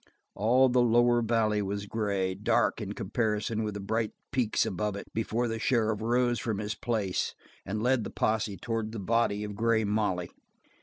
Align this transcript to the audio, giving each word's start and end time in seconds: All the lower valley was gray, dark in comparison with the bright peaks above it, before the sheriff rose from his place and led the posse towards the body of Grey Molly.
All 0.33 0.67
the 0.67 0.81
lower 0.81 1.21
valley 1.21 1.61
was 1.61 1.85
gray, 1.85 2.33
dark 2.33 2.81
in 2.81 2.93
comparison 2.93 3.61
with 3.63 3.75
the 3.75 3.79
bright 3.79 4.13
peaks 4.31 4.65
above 4.65 4.95
it, 4.95 5.05
before 5.13 5.47
the 5.47 5.59
sheriff 5.59 6.01
rose 6.01 6.39
from 6.39 6.57
his 6.57 6.73
place 6.73 7.35
and 7.67 7.83
led 7.83 8.03
the 8.03 8.09
posse 8.09 8.57
towards 8.57 8.93
the 8.93 8.99
body 8.99 9.43
of 9.43 9.53
Grey 9.55 9.83
Molly. 9.83 10.31